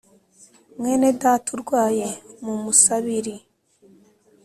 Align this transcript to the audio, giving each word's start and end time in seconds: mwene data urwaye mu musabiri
mwene 0.77 1.07
data 1.21 1.47
urwaye 1.55 2.07
mu 2.43 2.53
musabiri 2.63 3.35